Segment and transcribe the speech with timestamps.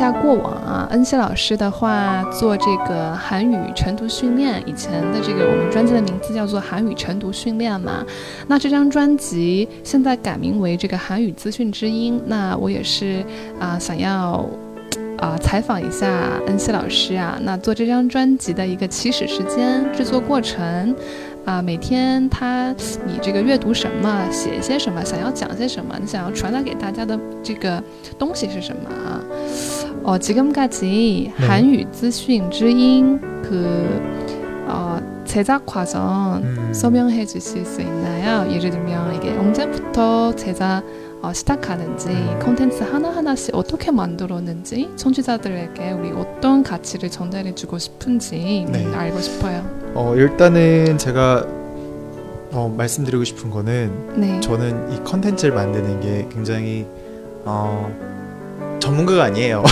[0.00, 8.02] 下过往啊，恩熙老师的话做这个韩语晨读训练，以前的这个我们专辑的名字叫做韩语晨读训练嘛。
[8.46, 12.18] 那这张专辑现在改名为这个韩语资讯之音。
[12.24, 13.22] 那我也是
[13.60, 14.42] 啊，想要
[15.18, 16.08] 啊采访一下
[16.46, 20.96] 恩熙老师啊，那做这张专辑的一个起始时间、制作过程。
[21.46, 22.70] 啊，每天他
[23.06, 27.82] 你这个阅读什么，写一些什么，想要讲些什么，你想要传达给大家的这个
[28.18, 29.24] 东西是什么啊？
[30.02, 31.46] 어, 지금까지 네.
[31.46, 34.00] 한유 지讯 지인 그
[34.66, 36.72] 어, 제작 과정 음.
[36.72, 38.50] 설명해 주실 수 있나요?
[38.50, 40.82] 예를 들면 이게 언제부터 제작
[41.22, 42.38] 어, 시작하는지 네.
[42.42, 48.86] 콘텐츠 하나하나씩 어떻게 만들었는지 청취자들에게 우리 어떤 가치를 전달해 주고 싶은지 네.
[48.86, 49.62] 음, 알고 싶어요.
[49.94, 51.46] 어, 일단은 제가
[52.52, 54.40] 어, 말씀드리고 싶은 거는 네.
[54.40, 56.86] 저는 이 컨텐츠를 만드는 게 굉장히
[57.44, 57.90] 어,
[58.80, 59.62] 전문가가 아니에요.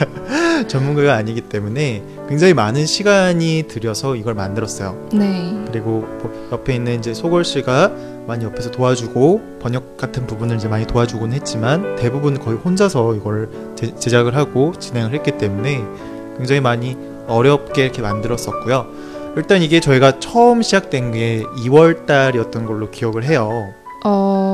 [0.68, 5.08] 전문가가 아니기 때문에 굉장히 많은 시간이 들여서 이걸 만들었어요.
[5.12, 5.52] 네.
[5.66, 6.06] 그리고
[6.52, 7.92] 옆에 있는 이제 소골 씨가
[8.26, 13.94] 많이 옆에서 도와주고 번역 같은 부분을 이제 많이 도와주곤 했지만 대부분 거의 혼자서 이걸 제,
[13.94, 15.82] 제작을 하고 진행을 했기 때문에
[16.36, 18.86] 굉장히 많이 어렵게 이렇게 만들었었고요.
[19.36, 23.72] 일단 이게 저희가 처음 시작된 게 2월 달이었던 걸로 기억을 해요.
[24.04, 24.51] 어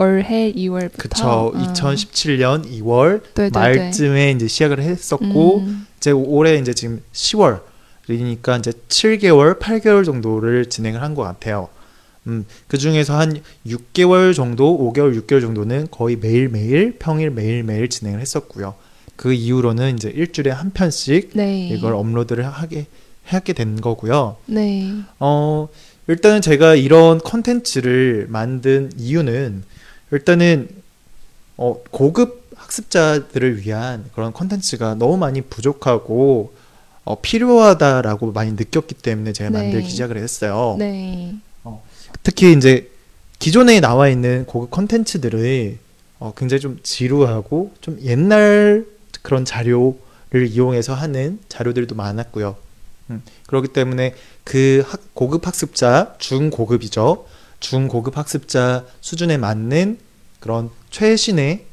[0.00, 1.52] 올해 2월부터 그쵸.
[1.54, 1.62] 음.
[1.72, 3.50] 2017년 2월 네네네.
[3.58, 5.86] 말쯤에 이제 시작을 했었고 음.
[5.98, 11.68] 이제 올해 이제 지금 10월이니까 이제 7개월, 8개월 정도를 진행을 한 것 같아요.
[12.26, 18.74] 음, 그 중에서 한 6개월 정도, 5개월, 6개월 정도는 거의 매일매일, 평일 매일매일 진행을 했었고요.
[19.16, 21.68] 그 이후로는 이제 일주일에 한 편씩 네.
[21.68, 22.86] 이걸 업로드를 하게
[23.24, 24.36] 하게 된 거고요.
[24.46, 24.90] 네.
[25.20, 25.68] 어,
[26.08, 29.62] 일단은 제가 이런 컨텐츠를 만든 이유는
[30.14, 30.68] 일단은
[31.56, 36.54] 어, 고급 학습자들을 위한 그런 컨텐츠가 너무 많이 부족하고
[37.04, 39.58] 어, 필요하다라고 많이 느꼈기 때문에 제가 네.
[39.58, 40.76] 만들기 시작을 했어요.
[40.78, 41.34] 네.
[42.22, 42.90] 특히 이제
[43.38, 45.78] 기존에 나와 있는 고급 컨텐츠들을
[46.20, 48.86] 어, 굉장히 좀 지루하고 좀 옛날
[49.22, 52.56] 그런 자료를 이용해서 하는 자료들도 많았고요.
[53.10, 54.14] 음, 그렇기 때문에
[54.44, 57.26] 그 학, 고급 학습자, 중고급이죠.
[57.60, 59.98] 중고급 학습자 수준에 맞는
[60.44, 61.64] 그런 최신의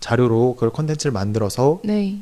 [0.00, 2.20] 자료로 그걸 컨텐츠를 만들어서 네.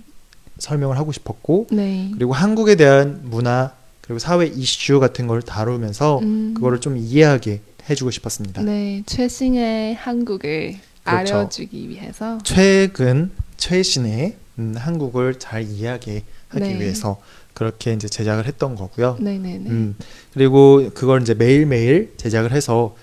[0.58, 2.10] 설명을 하고 싶었고, 네.
[2.12, 6.54] 그리고 한국에 대한 문화, 그리고 사회 이슈 같은 걸 다루면서 음.
[6.54, 8.62] 그거를 좀 이해하게 해주고 싶었습니다.
[8.62, 11.36] 네, 최신의 한국을 그렇죠.
[11.36, 16.80] 알려주기 위해서 최근 최신의 음, 한국을 잘 이해하게 하기 네.
[16.80, 17.20] 위해서
[17.52, 19.18] 그렇게 이제 제작을 했던 거고요.
[19.20, 19.48] 네네네.
[19.48, 19.70] 네, 네.
[19.70, 19.96] 음,
[20.32, 22.96] 그리고 그걸 이제 매일 매일 제작을 해서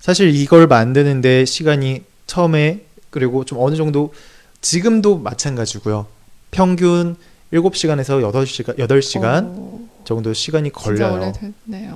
[0.00, 4.14] 사실 이걸 만드는데 시간이 처음에 그리고 좀 어느 정도
[4.62, 6.06] 지금도 마찬가지고요.
[6.50, 7.16] 평균
[7.52, 9.80] 7시간에서 8시간 8시간 오.
[10.04, 11.30] 정도 시간이 걸려요.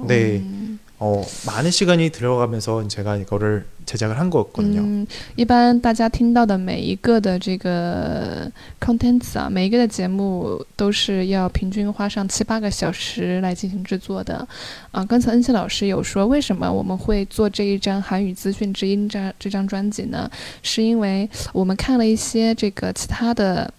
[0.07, 0.37] 네.
[0.37, 0.66] 음.
[1.00, 4.82] 어, 많은 시간이 들어가면서 제가 이거를 제작을 한 거였거든요.
[4.82, 14.48] 음, 一般大家听到的每一个的这个 content 啊，每个的节目都是要平均花上七八个小时来进行制作的。
[14.92, 20.30] 啊，刚才恩熙老师有说，为什么我们会做这一张韩语资讯之音这这张专辑呢？
[20.62, 23.74] 是因为我们看了一些这个其他的。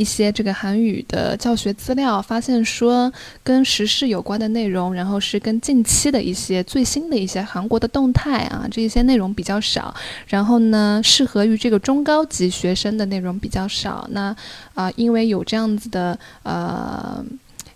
[0.00, 3.12] 一些这个韩语的教学资料，发现说
[3.44, 9.94] 跟时事有关的内容，然后是跟近期的一些最新的一些韩国的动态啊，这一些内容比较少。
[10.26, 14.08] 然后呢，适合于这个中高级学生的内容比较少。
[14.12, 14.34] 那
[14.72, 17.22] 啊，因为有这样子的呃。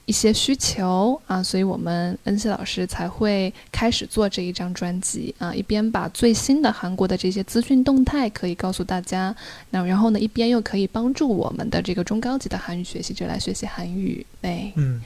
[0.06, 9.36] 一些需求啊，所以我们恩熙老师才会开始做这一张专辑啊，一边把最新的韩国的这些资讯动态可以告诉大家，
[9.70, 14.26] 那然后呢，一边又可以帮助我们的这个中高级的韩语学习者来学习韩语。
[14.42, 15.02] 네 음，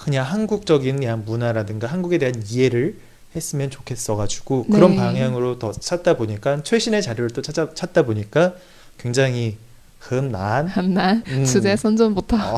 [0.00, 2.98] 그냥 한국적인 그냥 문화라든가 한국에 대한 이해를
[3.36, 4.96] 했으면 좋겠어가지고 그런 네.
[4.96, 8.54] 방향으로 더 찾다 보니까 최신의 자료를 또 찾아, 찾다 보니까
[8.98, 9.56] 굉장히
[9.99, 11.43] 很难很难 음.
[11.45, 12.57] 주제 선정부터 어,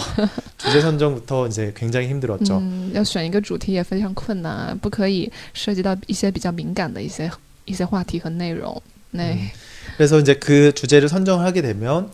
[0.58, 2.58] 주제 선정부터 이제 굉장히 힘들었죠.
[2.58, 7.32] 음, 要选一个主题也非常困难，不可以涉及到一些比较敏感的一些
[7.66, 8.82] 一些话题和内容。
[9.12, 9.34] 네.
[9.34, 9.50] 음,
[9.96, 12.10] 그래서 이제 그 주제를 선정하게 되면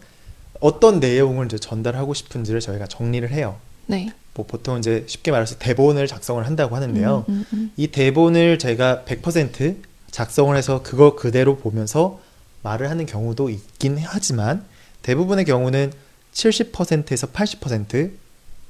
[0.59, 3.55] 어떤 내용을 이제 전달하고 싶은지를 저희가 정리를 해요.
[3.87, 4.11] 네.
[4.35, 7.25] 뭐 보통 이제 쉽게 말해서 대본을 작성을 한다고 하는데요.
[7.27, 7.71] 음, 음, 음.
[7.75, 9.77] 이 대본을 제가 100%
[10.11, 12.19] 작성을 해서 그거 그대로 보면서
[12.61, 14.63] 말을 하는 경우도 있긴 하지만
[15.02, 15.92] 대부분의 경우는
[16.32, 18.10] 70%에서 80%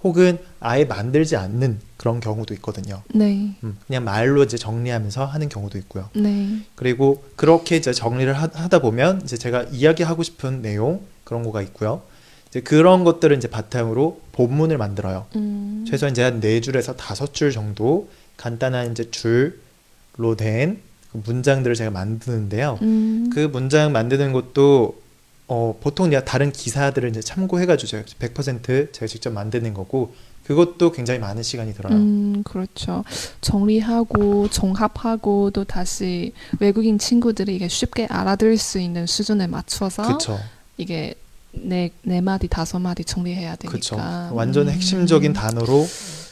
[0.04, 3.02] 혹은 아예 만들지 않는 그런 경우도 있거든요.
[3.12, 3.56] 네.
[3.64, 6.08] 음, 그냥 말로 이제 정리하면서 하는 경우도 있고요.
[6.14, 6.60] 네.
[6.76, 12.02] 그리고 그렇게 이제 정리를 하, 다 보면 이제 제가 이야기하고 싶은 내용 그런 거가 있고요.
[12.48, 15.26] 이제 그런 것들을 이제 바탕으로 본문을 만들어요.
[15.36, 15.84] 음.
[15.88, 20.80] 최소한 이제 한 네 줄에서 다섯 줄 정도 간단한 이제 줄로 된
[21.12, 22.78] 문장들을 제가 만드는데요.
[22.82, 23.30] 음.
[23.34, 25.00] 그 문장 만드는 것도
[25.48, 30.14] 어, 보통 다른 기사들을 이제 참고해가지고 제가 100% 제가 직접 만드는 거고
[30.44, 31.94] 그것도 굉장히 많은 시간이 들어요.
[31.94, 33.04] 음, 그렇죠.
[33.40, 40.38] 정리하고 종합하고 또 다시 외국인 친구들이 이게 쉽게 알아들을 수 있는 수준에 맞춰서 그쵸.
[40.76, 41.14] 이게
[41.52, 43.78] 네, 네 마디 다섯 마디 정리해야 되니까.
[43.78, 43.96] 그쵸.
[44.32, 44.72] 완전 음.
[44.72, 45.86] 핵심적인 단어로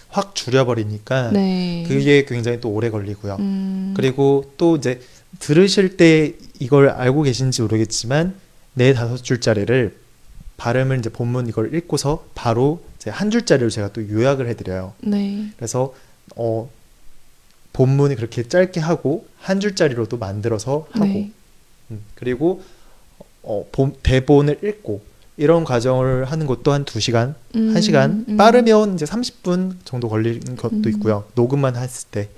[0.08, 1.84] 확 줄여버리니까 네.
[1.88, 3.36] 그게 굉장히 또 오래 걸리고요.
[3.38, 3.92] 음.
[3.96, 5.00] 그리고 또 이제
[5.38, 8.34] 들으실 때 이걸 알고 계신지 모르겠지만
[8.78, 9.96] 네 다섯 줄짜리를
[10.58, 14.92] 발음을 이제 본문 이걸 읽고서 바로 이제 한 줄짜리로 제가 또 요약을 해드려요.
[15.00, 15.50] 네.
[15.56, 15.94] 그래서
[16.36, 16.68] 어
[17.72, 21.32] 본문이 그렇게 짧게 하고 한 줄짜리로도 만들어서 하고 네.
[21.90, 22.62] 음, 그리고
[23.42, 25.00] 어 본, 대본을 읽고
[25.38, 28.36] 이런 과정을 하는 것도 한 두시간 음, 1시간, 음.
[28.36, 30.88] 빠르면 이제 30분 정도 걸리는 것도 음.
[30.88, 31.24] 있고요.
[31.34, 32.28] 녹음만 했을 때.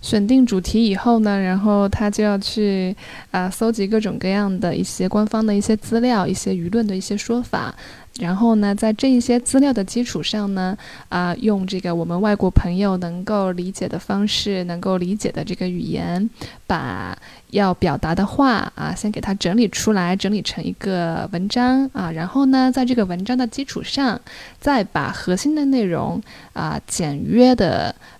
[0.00, 2.96] 选定主题以后呢，然后他就要去
[3.30, 7.74] 啊搜集各种各样的一些官方的一些资料、一些舆论的一些说法，
[8.18, 10.76] 然后呢，在这一些资料的基础上呢，
[11.08, 16.28] 啊，用这个我们外国朋友能够理解的方式、能够理解的这个语言，
[16.66, 17.16] 把
[17.50, 24.18] 要表达的话啊，先给它整理出来，整理成一个文章啊，然后呢，在这个文章的基础上，
[24.58, 26.20] 再把核心的内容
[26.54, 27.94] 啊简约的。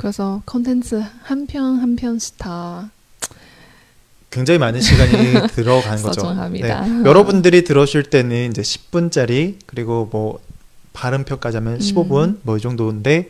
[0.00, 2.90] 그래서 컨텐츠 한 편 한 편씩 다
[4.30, 6.48] 굉장히 많은 시간이 들어가는 거죠.
[6.50, 6.70] 네.
[7.04, 10.38] 여러분들이 들으실 때는 이제 10분짜리 그리고 뭐
[10.92, 12.40] 발음표까지 하면 15분 음.
[12.42, 13.28] 뭐이 정도인데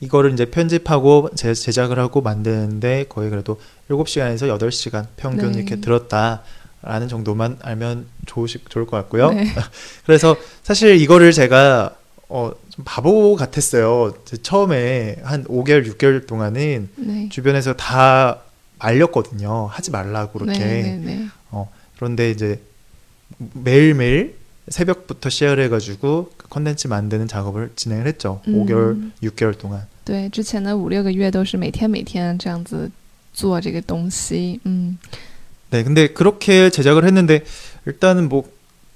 [0.00, 3.60] 이거를 이제 편집하고 제, 제작을 하고 만드는데 거의 그래도
[3.90, 5.58] 7시간에서 8시간 평균 네.
[5.58, 6.42] 이렇게 들었다
[6.82, 9.30] 라는 정도만 알면 좋으시, 좋을 것 같고요.
[9.32, 9.46] 네.
[10.04, 11.94] 그래서 사실 이거를 제가
[12.28, 14.13] 어, 좀 바보 같았어요.
[14.41, 17.29] 처음에 한 5개월, 6개월 동안은 네.
[17.29, 18.41] 주변에서 다
[18.79, 19.67] 알렸거든요.
[19.71, 20.59] 하지 말라고 그렇게.
[20.59, 21.27] 네, 네, 네.
[21.51, 22.61] 어, 그런데 이제
[23.53, 24.35] 매일매일
[24.67, 28.41] 새벽부터 시작을 해가지고 컨텐츠 만드는 작업을 진행을 했죠.
[28.47, 28.65] 음.
[28.65, 29.87] 5개월, 6개월 동안.
[30.05, 32.89] 对，之前的五六个月都是每天每天这样子
[33.33, 34.59] 做这个东西。
[34.63, 34.97] 嗯。
[35.69, 37.43] 네, 근데 그렇게 제작을 했는데
[37.85, 38.49] 일단은 뭐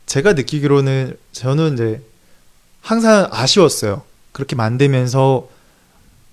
[0.06, 2.02] 제가 느끼기로는 저는 이제
[2.86, 4.04] 항상 아쉬웠어요.
[4.32, 5.48] 그렇게 만들면서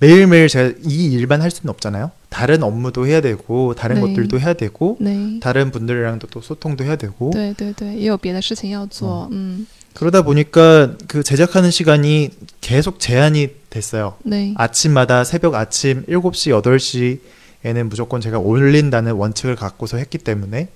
[0.00, 2.12] 매일매일 제가 이 일만 할 수는 없잖아요.
[2.28, 4.00] 다른 업무도 해야 되고 다른 네.
[4.02, 5.40] 것들도 해야 되고 네.
[5.40, 7.30] 다른 분들이랑도 또 소통도 해야 되고.
[7.32, 9.08] 对对对也有别的事情要做.
[9.08, 9.28] 어.
[9.32, 9.66] 음.
[9.94, 12.30] 그러다 보니까 그 제작하는 시간이
[12.60, 14.14] 계속 제한이 됐어요.
[14.22, 14.54] 네.
[14.56, 17.18] 아침마다 새벽 아침 7시,
[17.64, 20.68] 8시에는 무조건 제가 올린다는 원칙을 갖고서 했기 때문에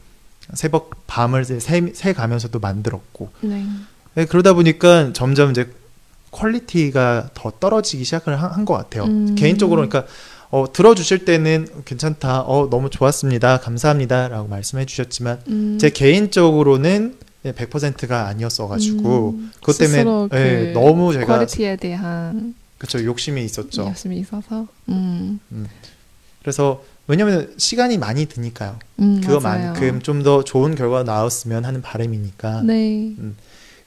[0.55, 1.61] 새벽 밤을 새,
[1.95, 3.31] 새 가면서도 만들었고.
[3.43, 3.65] 네.
[4.18, 5.70] 네, 그러다 보니까 점점 이제
[6.32, 9.04] 퀄리티가 더 떨어지기 시작을 한 것 같아요.
[9.04, 9.36] 음.
[9.36, 10.12] 개인적으로 그러니까
[10.50, 15.78] 어, 들어주실 때는 괜찮다, 어, 너무 좋았습니다, 감사합니다 라고 말씀해 주셨지만 음.
[15.80, 19.52] 제 개인적으로는 100%가 아니었어가지고 음.
[19.62, 23.04] 그것 때문에 네, 너무 제가 퀄리티에 대한 그렇죠.
[23.06, 23.84] 욕심이 있었죠.
[23.84, 24.66] 욕심이 있어서.
[24.90, 25.40] 음.
[25.52, 25.68] 음.
[26.42, 28.80] 그래서 왜냐면 시간이 많이 드니까요.
[29.00, 32.64] 음, 그거만큼 좀 더 좋은 결과가 나왔으면 하는 바람이니까.
[32.64, 33.14] 네.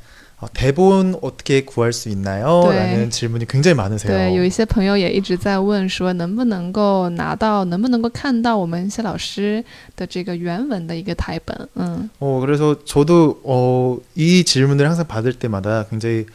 [0.53, 2.63] 대본 어떻게 구할 수 있나요?
[2.65, 4.15] 라는 질문이 굉장히 많으세요.
[4.15, 9.61] 对，有一些朋友也一直在问说，能不能够拿到，能不能够看到我们谢老师
[9.97, 11.67] 的这个原文的一个台本？
[11.75, 12.09] 嗯。
[12.19, 16.25] 어, 그래서 저도 어, 이 질문을 항상 받을 때마다 굉장히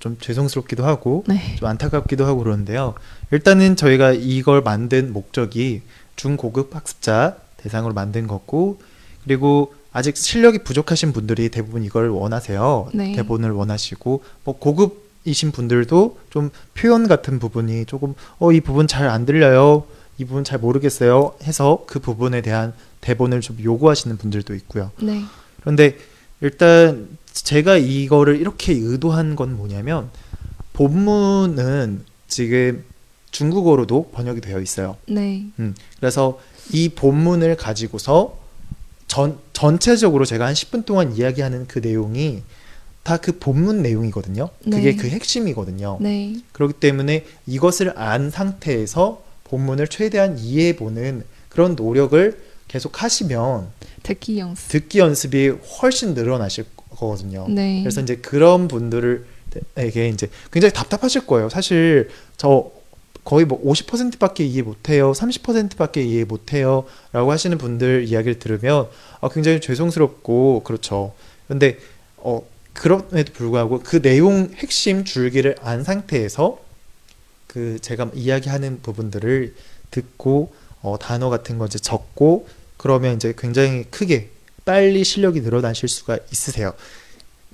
[0.00, 1.56] 좀 죄송스럽기도 하고 네.
[1.56, 2.94] 좀 안타깝기도 하고 그러는데요.
[3.30, 5.82] 일단은 저희가 이걸 만든 목적이
[6.16, 8.78] 중고급 학습자 대상으로 만든 거고
[9.24, 12.89] 그리고 아직 실력이 부족하신 분들이 대부분 이걸 원하세요.
[12.93, 13.11] 네.
[13.13, 19.25] 대본을 원하시고 뭐 고급이신 분들도 좀 표현 같은 부분이 조금 어 이 부분 잘 안
[19.25, 19.85] 들려요.
[20.17, 21.33] 이 부분 잘 모르겠어요.
[21.43, 24.91] 해서 그 부분에 대한 대본을 좀 요구하시는 분들도 있고요.
[25.01, 25.21] 네.
[25.61, 25.97] 그런데
[26.41, 30.09] 일단 제가 이거를 이렇게 의도한 건 뭐냐면
[30.73, 32.83] 본문은 지금
[33.31, 34.97] 중국어로도 번역이 되어 있어요.
[35.07, 35.45] 네.
[35.59, 36.39] 음, 그래서
[36.71, 38.37] 이 본문을 가지고서
[39.09, 42.43] 전 전체적으로 제가 한 10분 동안 이야기하는 그 내용이
[43.03, 44.49] 다 그 본문 내용이거든요.
[44.65, 44.77] 네.
[44.77, 45.97] 그게 그 핵심이거든요.
[45.99, 46.35] 네.
[46.51, 53.69] 그렇기 때문에 이것을 안 상태에서 본문을 최대한 이해해 보는 그런 노력을 계속 하시면
[54.03, 57.47] 듣기 연습 듣기 연습이 훨씬 늘어나실 거거든요.
[57.49, 57.81] 네.
[57.81, 59.23] 그래서 이제 그런 분들에게
[60.09, 61.49] 이제 굉장히 답답하실 거예요.
[61.49, 62.71] 사실 저
[63.29, 68.87] 거의 뭐 50%밖에 이해 못해요, 30%밖에 이해 못해요라고 하시는 분들 이야기를 들으면
[69.21, 71.13] 아, 굉장히 죄송스럽고 그렇죠.
[71.47, 71.77] 근데
[72.17, 72.41] 어
[72.73, 76.59] 그럼에도 불구하고 그 내용 핵심 줄기를 안 상태에서
[77.45, 79.53] 그 제가 이야기하는 부분들을
[79.91, 84.29] 듣고 어, 단어 같은 거 이제 적고 그러면 이제 굉장히 크게
[84.65, 86.73] 빨리 실력이 늘어나실 수가 있으세요.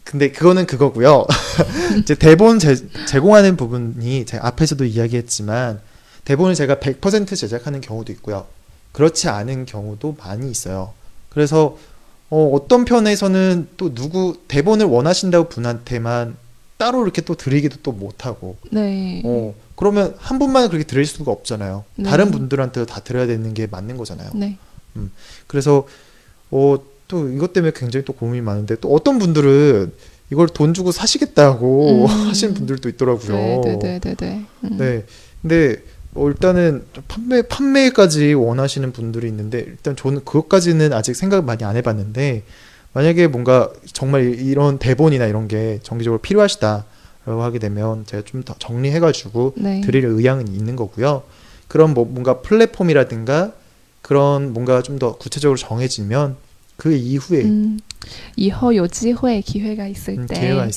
[0.06, 1.26] 근데 그거는 그거고요.
[2.00, 2.76] 이제 대본 제,
[3.08, 5.82] 제공하는 부분이 제가 앞에서도 이야기했지만
[6.24, 8.46] 대본을 제가 100% 제작하는 경우도 있고요.
[8.92, 10.94] 그렇지 않은 경우도 많이 있어요.
[11.30, 11.78] 그래서
[12.30, 16.38] 어, 어떤 편에서는 또 누구 대본을 원하신다고 분한테만
[16.78, 18.58] 따로 이렇게 또 드리기도 또 못하고.
[18.72, 19.22] 네.
[19.26, 21.84] 어, 그러면 한 분만 그렇게 드릴 수가 없잖아요.
[21.96, 22.10] 네.
[22.10, 24.30] 다른 분들한테도 다 드려야 되는 게 맞는 거잖아요.
[24.36, 24.58] 네.
[24.96, 25.12] 음,
[25.48, 25.88] 그래서
[26.52, 29.92] 어, 또 이것 때문에 굉장히 또 고민이 많은데 또 어떤 분들은
[30.32, 32.06] 이걸 돈 주고 사시겠다고 음.
[32.30, 33.36] 하시는 분들도 있더라고요.
[33.36, 34.16] 네, 네, 네, 네.
[34.16, 34.46] 네.
[34.64, 34.78] 음.
[34.78, 35.06] 네.
[35.42, 35.78] 근데
[36.16, 42.44] 어, 일단은 판매 판매까지 원하시는 분들이 있는데 일단 저는 그것까지는 아직 생각 많이 안 해봤는데
[42.94, 49.54] 만약에 뭔가 정말 이런 대본이나 이런 게 정기적으로 필요하시다라고 하게 되면 제가 좀 더 정리해가지고
[49.58, 49.82] 네.
[49.82, 51.24] 드릴 의향은 있는 거고요.
[51.68, 53.52] 그런 뭐 뭔가 플랫폼이라든가
[54.02, 56.38] 그런 뭔가 좀 더 구체적으로 정해지면
[56.78, 57.80] 그 이후에 음,
[58.35, 60.71] 以后有机会기회가있을때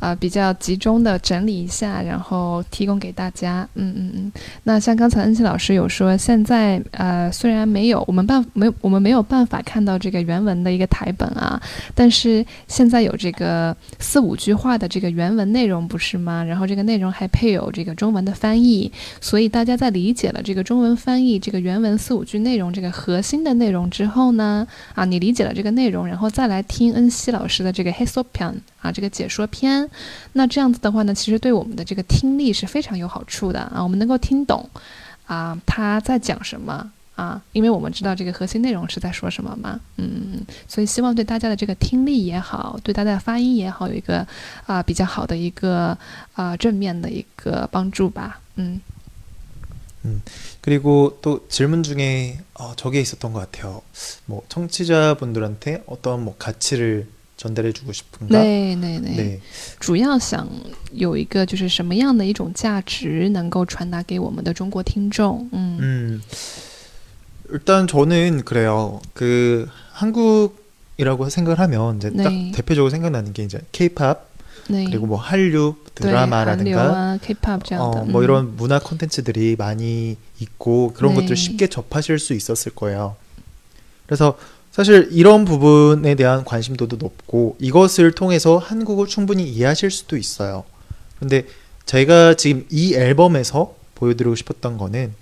[0.00, 3.68] 呃，比较集中的整理一下，然后提供给大家。
[3.74, 4.32] 嗯嗯嗯。
[4.62, 11.60] 那像刚才恩熙老师有说，现在呃虽然没有我们办没有我们没有办法看到这个原文的一个台本啊，
[11.94, 16.42] 但是现在有这个四五句话的这个原文内容不是吗？
[16.42, 28.53] 然后这个内容还配有这个中文的翻译，所以大家在理解了这个中文翻译这个原文四五句内容这个核心的内容之后呢，啊，你理解了这个内容，然 然后再来听恩熙老师的这个 Hisopian。
[28.81, 29.89] 啊，这个解说篇，
[30.31, 34.69] 那这样子的话呢，其实对我们的这个听力是非常有好处的啊，我们能够听懂
[35.25, 44.25] 啊他在讲什么啊，因为我们知道这个核心内容是在说什么嘛，嗯，所以希望对大家的这个听力也好，对大家的发音也好，有一个
[44.65, 45.97] 啊比较好的一个
[46.35, 48.79] 啊正面的一个帮助吧，嗯。
[50.04, 50.22] 음,
[50.60, 53.82] 그리고 또 질문 중에 어, 저게 있었던 것 같아요.
[54.26, 57.06] 뭐 청취자분들한테 어떤 뭐 가치를
[57.36, 58.42] 전달해주고 싶은가?
[58.42, 59.16] 네, 네, 네.
[59.16, 59.40] 네.
[59.78, 60.46] 主要想
[60.92, 65.48] 有一个就是什么样的一种价值能够传达给我们的中国听众。
[65.52, 65.78] 음.
[65.80, 66.22] 음.
[67.50, 69.00] 일단 저는 그래요.
[69.14, 72.22] 그 한국이라고 생각을 하면 이제 네.
[72.22, 74.28] 딱 대표적으로 생각나는 게 이제 K-팝
[74.69, 74.85] 네.
[74.85, 77.17] 그리고 뭐 한류 드라마라든가
[77.79, 81.21] 어, 뭐 이런 문화 콘텐츠들이 많이 있고 그런 네.
[81.21, 83.15] 것들 쉽게 접하실 수 있었을 거예요.
[84.05, 84.37] 그래서
[84.71, 90.65] 사실 이런 부분에 대한 관심도도 높고 이것을 통해서 한국을 충분히 이해하실 수도 있어요.
[91.19, 91.45] 근데
[91.85, 95.13] 제가 지금 이 앨범에서 보여드리고 싶었던 거는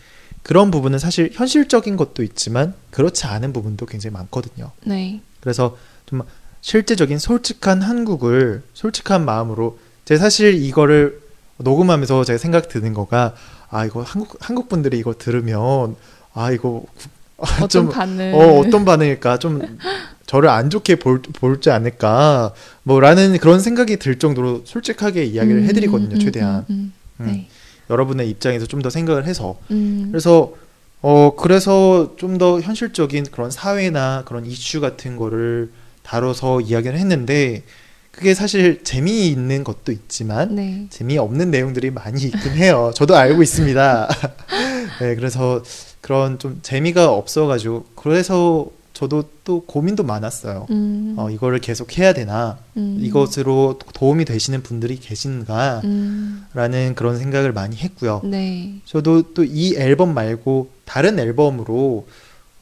[0.41, 4.71] 그런 부분은 사실 현실적인 것도 있지만 그렇지 않은 부분도 굉장히 많거든요.
[4.85, 5.21] 네.
[5.39, 6.21] 그래서 좀
[6.63, 11.21] 실제적인 솔직한 한국을 솔직한 마음으로 제가 사실 이거를
[11.57, 13.35] 녹음하면서 제가 생각 드는 거가
[13.69, 15.97] 아 이거 한국 한국 분들이 이거 들으면
[16.33, 16.85] 아 이거
[17.37, 19.77] 어떤 좀, 반응 어 어떤 반응일까 좀
[20.25, 22.53] 저를 안 좋게 볼, 볼지 않을까
[22.83, 27.25] 뭐라는 그런 생각이 들 정도로 솔직하게 이야기를 음, 해드리거든요 음, 최대한 음, 음, 음.
[27.25, 27.47] 네.
[27.89, 30.07] 여러분의 입장에서 좀 더 생각을 해서 음.
[30.11, 30.53] 그래서
[31.01, 35.69] 어 그래서 좀 더 현실적인 그런 사회나 그런 이슈 같은 거를
[36.03, 37.63] 다뤄서 이야기를 했는데
[38.11, 40.85] 그게 사실 재미있는 것도 있지만 네.
[40.91, 42.91] 재미없는 내용들이 많이 있긴 해요.
[42.95, 44.07] 저도 알고 있습니다.
[45.01, 45.63] 네, 그래서
[46.01, 50.67] 그런 좀 재미가 없어가지고 그래서 저도 또 고민도 많았어요.
[50.69, 51.15] 음.
[51.17, 52.59] 어, 이거를 계속 해야 되나?
[52.77, 52.99] 음.
[53.01, 55.81] 이것으로 도움이 되시는 분들이 계신가?
[55.83, 56.45] 음.
[56.53, 58.21] 라는 그런 생각을 많이 했고요.
[58.23, 58.75] 네.
[58.85, 62.05] 저도 또 이 앨범 말고 다른 앨범으로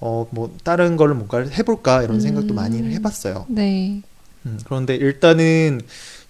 [0.01, 2.91] 어, 뭐, 다른 걸 뭔가를 해볼까, 이런 생각도 많이 음.
[2.91, 3.46] 해봤어요.
[3.48, 4.01] 네.
[4.46, 5.81] 음, 그런데 일단은,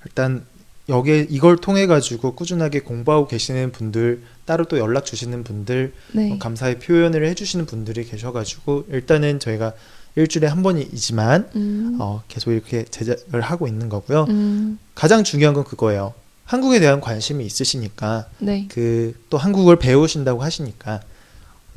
[0.05, 0.45] 일단,
[0.89, 6.33] 여기에 이걸 통해 가지고 꾸준하게 공부하고 계시는 분들 따로 또 연락 주시는 분들 네.
[6.33, 9.73] 어, 감사의 표현을 해주시는 분들이 계셔가지고 일단은 저희가
[10.15, 11.97] 일주일에 한 번이지만 음.
[12.01, 14.25] 어, 계속 이렇게 제작을 하고 있는 거고요.
[14.29, 14.79] 음.
[14.93, 16.13] 가장 중요한 건 그거예요.
[16.43, 18.67] 한국에 대한 관심이 있으시니까 네.
[18.69, 20.99] 그또 한국을 배우신다고 하시니까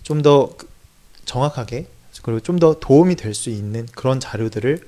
[0.02, 0.66] 좀더 그
[1.24, 1.86] 정확하게
[2.22, 4.78] 그리고 좀 더 도움이 될 수 있는 그런 자료들을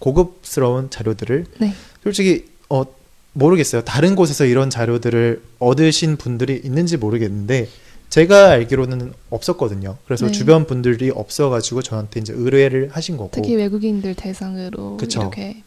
[0.00, 1.72] 고급스러운 자료들을 네.
[2.02, 2.84] 솔직히 어
[3.32, 3.82] 모르겠어요.
[3.82, 7.68] 다른 곳에서 이런 자료들을 얻으신 분들이 있는지 모르겠는데
[8.08, 9.98] 제가 알기로는 없었거든요.
[10.04, 10.32] 그래서 네.
[10.32, 13.30] 주변 분들이 없어가지고 저한테 이제 의뢰를 하신 거고.
[13.32, 15.20] 특히 외국인들 대상으로 그쵸?
[15.20, 15.62] 이렇게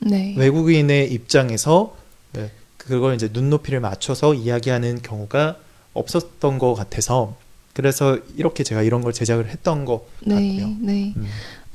[0.00, 0.34] 네.
[0.36, 1.96] 외국인의 입장에서
[2.32, 5.56] 네, 그걸 이제 눈높이를 맞춰서 이야기하는 경우가
[5.94, 7.34] 없었던 것 같아서
[7.76, 10.76] 그래서 이렇게 제가 이런 걸 제작을 했던 것 네, 같고요.
[10.80, 11.12] 네.
[11.14, 11.26] 음.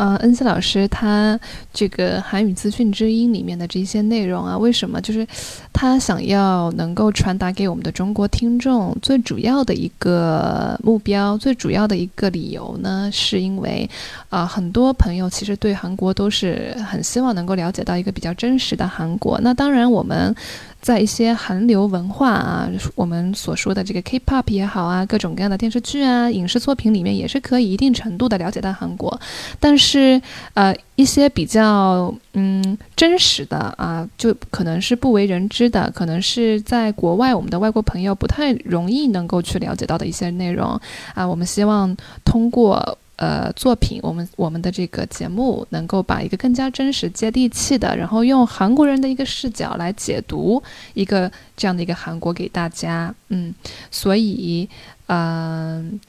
[0.02, 1.40] 呃，恩熙老师他
[1.72, 5.28] 这个韩语资讯之音里面的这些内容啊，为什么就是
[5.72, 13.12] 他想要能够传达给我们的中国听众最主要的一个目标，最主要的一个理由呢？
[13.14, 13.88] 是因为
[14.32, 19.40] 啊，很多朋友其实对韩国都是很希望能够了解到一个比较真实的韩国。
[19.44, 20.36] 那当然我们。
[20.82, 29.22] 在一些韩流文化啊，我们所说的这个 K-pop 也好啊，各种各样的电视剧啊、影视作品里面，也是可以一定程度的了解到韩国。
[29.60, 30.22] 但是是，
[30.54, 40.80] 呃，一些比较嗯真实的啊，就可能是不为人知的，可能是在国外我们的外国朋友不太容易能够去了解到的一些内容
[41.14, 42.98] 啊，我们希望通过。
[43.18, 50.64] 呃，作品，我们我们的这个节目能够把一个更加真实、接地气的，然后用韩国人的一个视角来解读
[50.96, 53.54] 一个这样的一个韩国给大家，嗯，
[53.92, 54.68] 所以，
[55.06, 56.00] 嗯。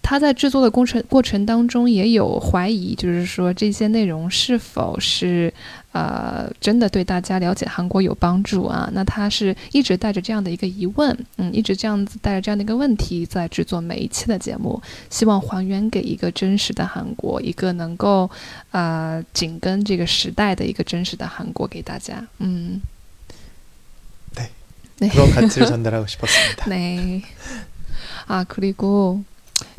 [0.00, 5.52] 他在制作的过程过程当中也有怀疑，就是说这些内容是否是
[5.92, 8.88] 呃真的对大家了解韩国有帮助啊？
[8.92, 18.30] 那他是一直带着这样的一个疑问，嗯，一直这样子带着这样的一个问题在制作每一期的节目，希望还原给一个真实的韩国，一个能够
[18.70, 22.24] 呃紧跟这个时代的一个真实的韩国给大家。
[22.38, 22.80] 嗯，
[24.34, 27.22] 对，그런가치를전달하고싶었습니다 네
[28.28, 29.24] 아그리고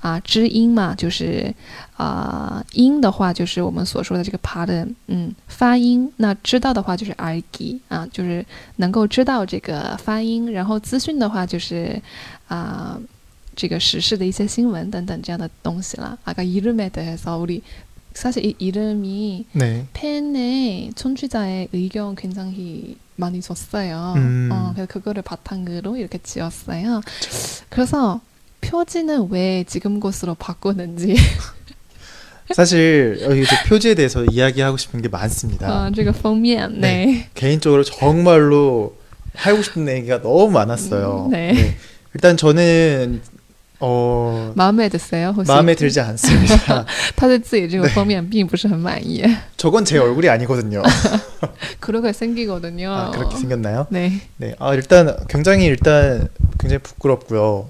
[0.00, 1.52] 啊，知音嘛，就是
[1.96, 6.12] 啊，音的话就是我们所说的这个 part，嗯，发音。
[6.16, 8.44] 那知道的话就是 i g 啊，就是
[8.76, 10.52] 能够知道这个发音。
[10.52, 12.00] 然后资讯的话就是
[12.48, 13.00] 啊，
[13.56, 16.18] 这个时事的一些新闻等等这样的东西了。
[16.24, 17.62] 아까이름에대해서우리
[18.14, 19.86] 사실 이 이름이 네.
[19.92, 24.14] 팬의 청취자의 의견 굉장히 많이 줬어요.
[24.16, 24.48] 음.
[24.50, 27.02] 어, 그래서 그거를 바탕으로 이렇게 지었어요.
[27.68, 28.20] 그래서
[28.60, 31.16] 표지는 왜 지금 곳으로 바꾸는지
[32.54, 35.86] 사실 여기 표지에 대해서 이야기하고 싶은 게 많습니다.
[35.86, 37.06] 어, 제가封面 네.
[37.06, 37.28] 네.
[37.34, 38.96] 개인적으로 정말로
[39.34, 41.26] 하고 싶은 얘기가 너무 많았어요.
[41.26, 41.52] 음, 네.
[41.52, 41.76] 네.
[42.14, 43.20] 일단 저는
[43.78, 45.34] 어 마음에 드세요?
[45.46, 46.86] 마음에 들지 않습니다.
[47.14, 49.22] 他对自己这个封面并不是很满意.
[49.58, 50.82] 저건 제 얼굴이 아니거든요.
[51.80, 52.90] 그렇게 생기거든요.
[52.90, 53.86] 아, 그렇게 생겼나요?
[53.90, 54.20] 네.
[54.38, 54.54] 네.
[54.58, 57.68] 아, 일단 굉장히 일단 굉장히 부끄럽고요.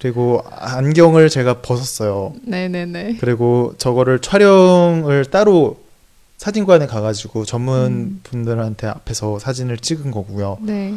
[0.00, 2.32] 그리고 안경을 제가 벗었어요.
[2.42, 3.18] 네네네.
[3.20, 5.78] 그리고 저거를 촬영을 따로
[6.38, 8.20] 사진관에 가가지고 전문 음.
[8.22, 10.56] 분들한테 앞에서 사진을 찍은 거고요.
[10.62, 10.94] 네.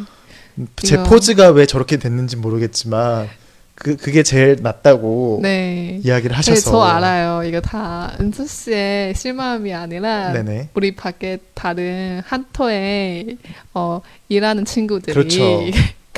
[0.76, 1.04] 제 이거...
[1.04, 3.28] 포즈가 왜 저렇게 됐는지 모르겠지만
[3.74, 6.00] 그 그게 제일 낫다고 네.
[6.02, 6.54] 이야기를 하셔서.
[6.54, 7.46] 네, 저 알아요.
[7.46, 10.70] 이거 다 은수 씨의 실마음이 아니라 네네.
[10.72, 13.36] 우리 밖에 다른 한터에
[13.74, 15.60] 어, 일하는 친구들이 그렇죠.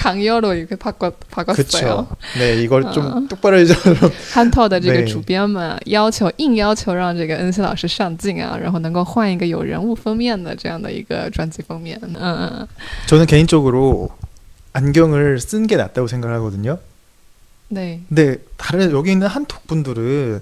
[0.06, 2.08] 강요로 이렇게 바꿨 바꿨어요.
[2.40, 3.28] 네, 이걸 좀 어.
[3.28, 3.74] 똑바로 해줘.
[4.34, 12.00] 한터的这个主编们要求硬要求让这个恩师老师上镜啊，然后能够换一个有人物封面的这样的一个专辑封面。
[12.02, 12.68] 嗯嗯。
[13.08, 14.10] 저는 개인적으로
[14.74, 16.80] 안경을 쓴 게 낫다고 생각을 하거든요.
[17.70, 18.02] 네.
[18.10, 20.42] 근데 다른 여기 있는 한톡 분들은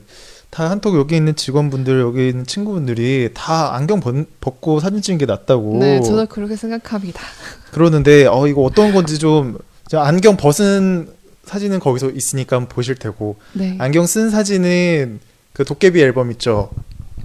[0.54, 5.26] 다 한톡 여기 있는 직원분들 여기 있는 친구분들이 다 안경 벗, 벗고 사진 찍는 게
[5.26, 5.78] 낫다고.
[5.80, 7.20] 네, 저도 그렇게 생각합니다.
[7.72, 9.58] 그러는데 어 이거 어떤 건지 좀
[9.92, 11.08] 안경 벗은
[11.44, 13.76] 사진은 거기서 있으니까 보실 테고 네.
[13.80, 15.18] 안경 쓴 사진은
[15.52, 16.70] 그 도깨비 앨범 있죠.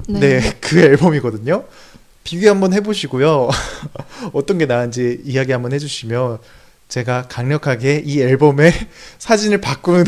[0.07, 1.65] 네, 네 그 앨범이거든요.
[2.23, 3.49] 비교 한번 해보시고요.
[4.33, 6.39] 어떤 게 나은지 이야기 한번 해주시면
[6.87, 8.73] 제가 강력하게 이 앨범의
[9.19, 10.05] 사진을 바꾸는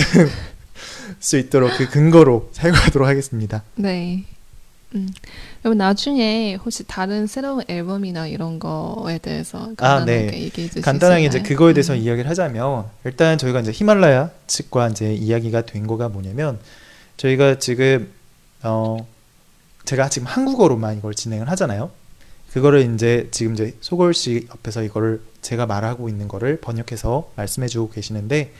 [1.21, 3.63] 수 있도록 그 근거로 사용하도록 하겠습니다.
[3.75, 4.25] 네.
[4.95, 5.07] 음.
[5.61, 10.41] 그럼 나중에 혹시 다른 새로운 앨범이나 이런 거에 대해서 간단하게 아, 네.
[10.41, 11.99] 얘기해 주실 간단하게 이제 그거에 대해서 음.
[11.99, 16.59] 이야기를 하자면 일단 저희가 이제 히말라야 측과 이제 이야기가 된 거가 뭐냐면
[17.15, 18.11] 저희가 지금
[18.63, 18.97] 어
[19.85, 21.91] 제가 지금 한국어로만 이걸 진행을 하잖아요.
[22.51, 27.89] 그거를 이제 지금 이제 소골 씨 옆에서 이거를 제가 말하고 있는 거를 번역해서 말씀해 주고
[27.89, 28.51] 계시는데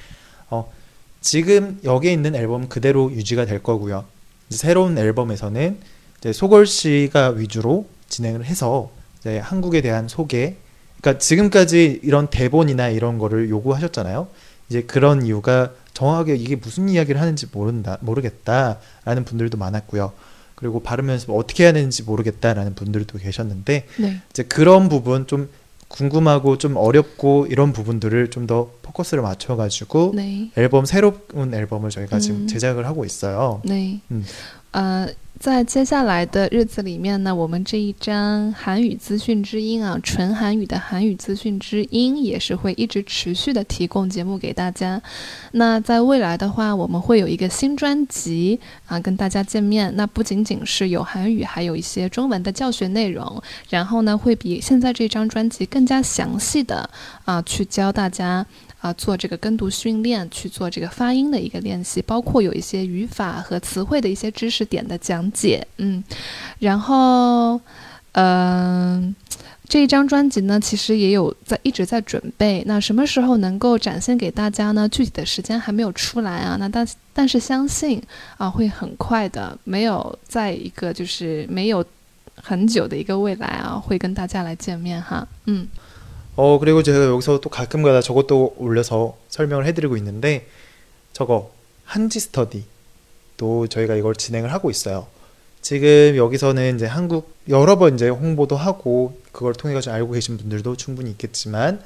[0.50, 0.72] 어,
[1.22, 4.06] 지금 여기에 있는 앨범 그대로 유지가 될 거고요.
[4.50, 5.78] 새로운 앨범에서는
[6.18, 10.56] 이제 소골 씨가 위주로 진행을 해서 이제 한국에 대한 소개.
[11.00, 14.28] 그러니까 지금까지 이런 대본이나 이런 거를 요구하셨잖아요.
[14.70, 20.12] 이제 그런 이유가 정확하게 이게 무슨 이야기를 하는지 모른다 모르겠다라는 분들도 많았고요.
[20.56, 24.22] 그리고 발음 연습 어떻게 해야 되는지 모르겠다라는 분들도 계셨는데 네.
[24.30, 25.50] 이제 그런 부분 좀
[25.92, 30.50] 궁금하고 좀 어렵고 이런 부분들을 좀 더 포커스를 맞춰가지고 네.
[30.58, 32.20] 앨범 새로운 앨범을 저희가 음.
[32.20, 33.62] 지금 제작을 하고 있어요.
[33.64, 34.02] 네.
[34.12, 34.26] 음.
[34.72, 35.08] 呃，
[35.38, 45.02] 在接下来的日子里面呢，我们这一张韩语资讯之音啊，纯韩语的韩语资讯之音也是会一直持续的提供节目给大家。
[45.52, 49.92] 那在未来的话，我们会有一个新专辑啊，跟大家见面。
[49.98, 53.42] 那不仅仅是有韩语，还有一些中文的教学内容。
[53.70, 56.90] 然后呢，会比现在这张专辑更加详细的
[57.26, 58.46] 啊，去教大家。
[58.82, 66.04] 啊，做这个跟读训练，去做这个发音的一个练习，包括有一些语法和词汇的一些知识点的讲解，嗯，
[66.58, 67.62] 然后，
[68.14, 69.16] 嗯，
[69.70, 74.90] 这一张专辑呢，其实也有在一直在准备，那什么时候能够展现给大家呢？
[74.90, 78.02] 具体的时间还没有出来啊，那但但是相信
[78.38, 81.86] 啊，会很快的，没有在一个就是没有
[82.34, 85.68] 很久的一个未来啊，会跟大家来见面哈，嗯。
[86.36, 90.48] 어 그리고 제가 여기서 또 가끔가다 저것도 올려서 설명을 해드리고 있는데
[91.14, 91.52] 저거
[91.84, 92.64] 한지 스터디
[93.38, 95.08] 또 저희가 이걸 진행을 하고 있어요.
[95.62, 100.76] 지금 여기서는 이제 한국 여러 번 이제 홍보도 하고 그걸 통해 가지고 알고 계신 분들도
[100.78, 101.82] 충분히 있겠지만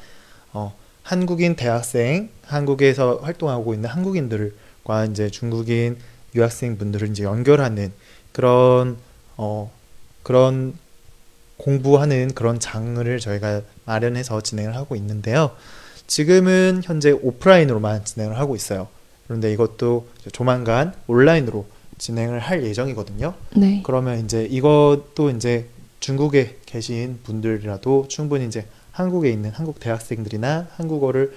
[0.53, 5.97] 어, 한국인 대학생 한국에서 활동하고 있는 한국인들과 이제 중국인
[6.35, 7.91] 유학생 분들을 이제 연결하는
[8.31, 8.97] 그런
[9.37, 9.71] 어
[10.23, 10.73] 그런
[11.57, 15.51] 공부하는 그런 장을 저희가 마련해서 진행을 하고 있는데요.
[16.07, 18.87] 지금은 현재 오프라인으로만 진행을 하고 있어요.
[19.27, 21.65] 그런데 이것도 조만간 온라인으로
[21.97, 23.33] 진행을 할 예정이거든요.
[23.55, 23.81] 네.
[23.83, 25.67] 그러면 이제 이것도 이제
[25.99, 31.35] 중국에 계신 분들이라도 충분히 이제 한국에 있는 한국 대학생들이나 한국어를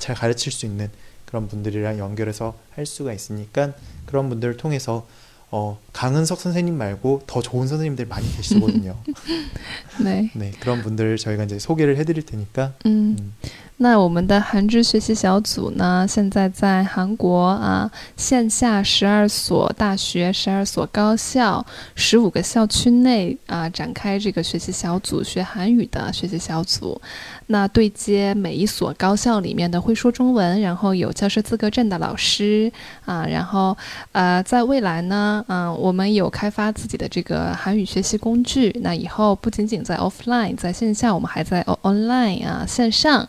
[0.00, 0.90] 잘 가르칠 수 있는
[1.26, 3.72] 그런 분들이랑 연결해서 할 수가 있으니까
[4.06, 5.06] 그런 분들을 통해서
[5.56, 8.96] 어, 강은석 선생님 말고 더 좋은 선생님들 많이 계시거든요.
[10.02, 10.32] 네.
[10.34, 12.72] 네, 그런 분들 저희가 이제 소개를 해드릴 테니까.
[12.86, 13.16] 음.
[13.20, 13.32] 음.
[13.76, 21.64] 那我们的韩知学习小组呢，现在在韩国啊，线下十二所大学、十二所高校、
[21.96, 27.00] 十五个校区内啊，展开这个学习小组学韩语的学习小组。
[27.48, 32.72] 那对接每一所高校里面的会说中文，然后有教师资格证的老师
[33.04, 33.76] 啊，然后
[34.12, 38.74] 呃，在未来呢，嗯，我们有开发自己的这个韩语学习工具。
[38.82, 43.28] 那以后不仅仅在 offline，在线下，我们还在 online 啊线上，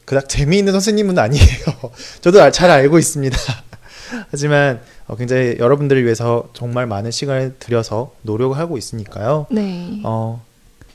[0.11, 1.45] 그닥 재미있는 선생님은 아니에요.
[2.19, 3.37] 저도 잘 알고 있습니다.
[4.29, 9.47] 하지만 어, 굉장히 여러분들을 위해서 정말 많은 시간을 들여서 노력을 하고 있으니까요.
[9.49, 10.01] 네.
[10.03, 10.43] 어,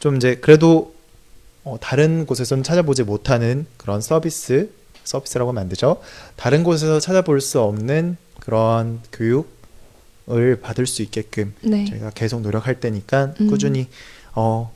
[0.00, 0.94] 좀 이제 그래도
[1.64, 4.68] 어, 다른 곳에서는 찾아보지 못하는 그런 서비스,
[5.04, 5.96] 서비스라고 만들죠.
[6.36, 11.86] 다른 곳에서 찾아볼 수 없는 그런 교육을 받을 수 있게끔 네.
[11.86, 13.46] 저희가 계속 노력할 테니까 음.
[13.46, 13.88] 꾸준히
[14.34, 14.75] 어,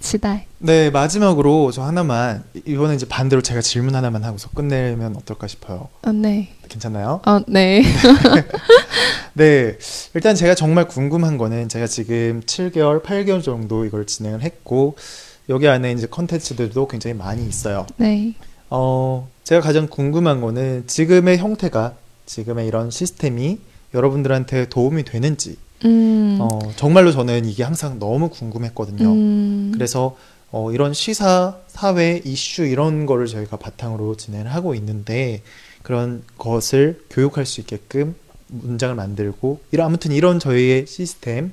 [0.00, 0.46] 期待。
[0.58, 5.88] 네, 마지막으로 저 하나만 이번에 이제 반대로 제가 질문 하나만 하고서 끝내면 어떨까 싶어요.
[6.02, 6.54] 어, 네.
[6.68, 7.20] 괜찮나요?
[7.24, 7.82] 어, 네.
[9.34, 9.78] 네.
[10.14, 14.96] 일단 제가 정말 궁금한 거는 제가 지금 7개월, 8개월 정도 이걸 진행을 했고
[15.48, 17.86] 여기 안에 이제 컨텐츠들도 굉장히 많이 있어요.
[17.96, 18.34] 네.
[18.70, 21.94] 어, 제가 가장 궁금한 거는 지금의 형태가
[22.26, 23.58] 지금의 이런 시스템이
[23.94, 26.38] 여러분들한테 도움이 되는지 음.
[26.40, 29.04] 어, 정말로 저는 이게 항상 너무 궁금했거든요.
[29.08, 29.70] 음.
[29.74, 30.16] 그래서
[30.50, 35.42] 어, 이런 시사, 사회, 이슈 이런 거를 저희가 바탕으로 진행을 하고 있는데
[35.82, 38.14] 그런 것을 교육할 수 있게끔
[38.48, 41.52] 문장을 만들고 이런 아무튼 이런 저희의 시스템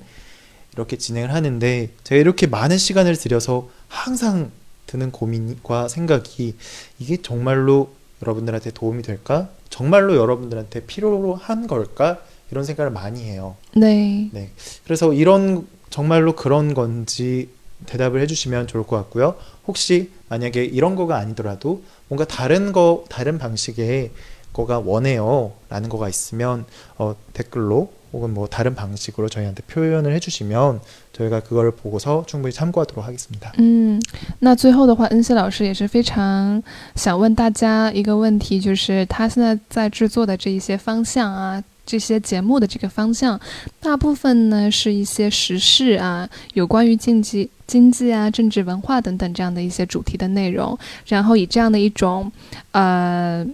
[0.73, 4.51] 이렇게 진행을 하는데 제가 이렇게 많은 시간을 들여서 항상
[4.87, 6.55] 드는 고민과 생각이
[6.99, 9.49] 이게 정말로 여러분들한테 도움이 될까?
[9.69, 12.19] 정말로 여러분들한테 필요로 한 걸까?
[12.54, 13.56] 이런 생각을 많이 해요.
[13.74, 14.28] 네.
[14.32, 14.50] 네.
[14.84, 17.48] 그래서 이런 정말로 그런 건지
[17.86, 19.36] 대답을 해주시면 좋을 것 같고요.
[19.66, 24.10] 혹시 만약에 이런 거가 아니더라도 뭔가 다른 거, 다른 방식의
[24.52, 25.52] 거가 원해요.
[25.68, 26.64] 라는 거가 있으면
[26.98, 30.80] 어, 댓글로 혹은 뭐 다른 방식으로 저희한테 표현을 해주시면
[31.12, 33.52] 저희가 그걸 보고서 충분히 참고하도록 하겠습니다.
[33.58, 34.00] 嗯，
[34.40, 36.60] 那最后的话，恩熙老师也是非常
[36.96, 43.39] 想问大家一个问题，就是他现在在制作的这一些方向啊， 这些节目的这个方向，
[43.79, 52.31] 大部分呢是一些时事啊，有关于经济、经济啊、政治、文化等等这样的一些主题的内容，然后以这样的一种，
[52.71, 53.45] 呃。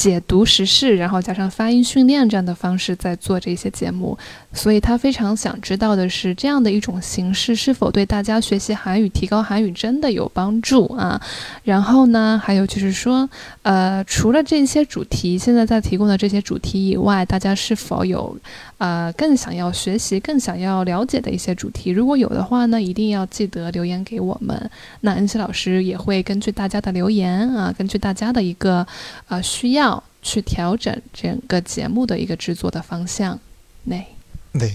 [0.00, 4.16] 解读时事，然后加上发音训练这样的方式在做这些节目，
[4.50, 11.20] 所以他非常想知道的是，这样的一种形式是否对大家学习韩语、提高韩语真的有帮助啊？
[11.64, 13.28] 然后呢，还有就是说，
[13.60, 18.34] 呃，除了这些主题，现在在提供的这些主题以外，大家是否有
[18.79, 21.91] 呃更想要学习、更想要了解的一些主题？
[21.91, 24.69] 如果有的话呢，一定要记得留言给我们。
[25.01, 28.85] 那恩熙老师也会根据大家的留言啊，根据大家的一个
[29.27, 30.03] 呃需要。
[30.25, 33.39] 去调整整个节目的一个制作的方向。
[33.87, 34.07] 네
[34.53, 34.71] 네。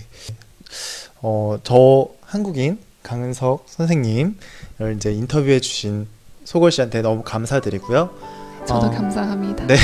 [1.23, 6.07] 어, 저 한국인 강은석 선생님을 이제 인터뷰해 주신
[6.45, 8.11] 소골 씨한테 너무 감사드리고요.
[8.65, 9.67] 저도 어, 감사합니다.
[9.67, 9.77] 네.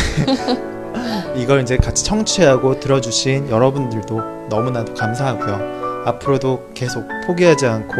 [1.36, 6.04] 이걸 이제 같이 청취하고 들어주신 여러분들도 너무나도 감사하고요.
[6.06, 7.94] 앞으로도 계속 포기하지 않고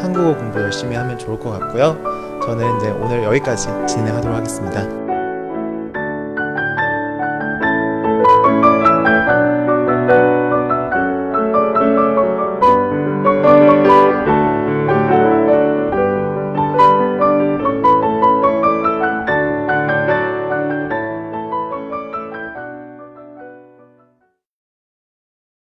[0.00, 1.96] 한국어 공부 열심히 하면 좋을 것 같고요.
[2.44, 5.15] 저는 이제 오늘 여기까지 진행하도록 하겠습니다.